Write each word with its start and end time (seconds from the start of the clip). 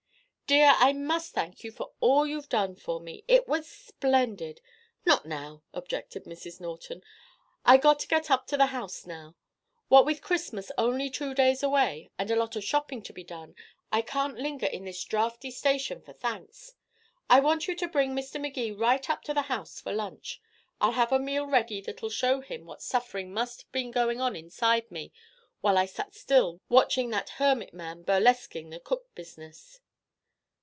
Dear, 0.47 0.73
I 0.79 0.91
must 0.91 1.31
thank 1.31 1.63
you 1.63 1.71
for 1.71 1.93
all 2.01 2.27
you've 2.27 2.49
done 2.49 2.75
for 2.75 2.99
me. 2.99 3.23
It 3.25 3.47
was 3.47 3.69
splendid" 3.71 4.59
"Not 5.05 5.25
now," 5.25 5.63
objected 5.73 6.25
Mrs. 6.25 6.59
Norton. 6.59 7.05
"I 7.63 7.77
got 7.77 7.99
to 7.99 8.07
get 8.09 8.29
up 8.29 8.47
to 8.47 8.57
the 8.57 8.65
house 8.65 9.05
now. 9.05 9.35
What 9.87 10.05
with 10.05 10.21
Christmas 10.21 10.69
only 10.77 11.09
two 11.09 11.33
days 11.33 11.63
away, 11.63 12.09
and 12.19 12.29
a 12.29 12.35
lot 12.35 12.57
of 12.57 12.65
shopping 12.65 13.01
to 13.03 13.13
be 13.13 13.23
done, 13.23 13.55
I 13.93 14.01
can't 14.01 14.35
linger 14.39 14.65
in 14.65 14.83
this 14.83 15.01
drafty 15.05 15.51
station 15.51 16.01
for 16.01 16.11
thanks. 16.11 16.73
I 17.29 17.39
want 17.39 17.69
you 17.69 17.75
to 17.77 17.87
bring 17.87 18.13
Mr. 18.13 18.37
Magee 18.41 18.73
right 18.73 19.09
up 19.09 19.23
to 19.23 19.33
the 19.33 19.43
house 19.43 19.79
for 19.79 19.93
lunch. 19.93 20.41
I'll 20.81 20.91
have 20.91 21.13
a 21.13 21.19
meal 21.19 21.45
ready 21.45 21.79
that'll 21.79 22.09
show 22.09 22.41
him 22.41 22.65
what 22.65 22.81
suffering 22.81 23.33
must 23.33 23.61
have 23.61 23.71
been 23.71 23.89
going 23.89 24.19
on 24.19 24.35
inside 24.35 24.91
me 24.91 25.13
while 25.61 25.77
I 25.77 25.85
sat 25.85 26.13
still 26.13 26.59
watching 26.67 27.09
that 27.11 27.29
hermit 27.39 27.73
man 27.73 28.03
burlesquing 28.03 28.69
the 28.69 28.81
cook 28.81 29.15
business." 29.15 29.79